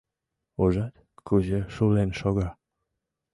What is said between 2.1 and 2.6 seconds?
шога...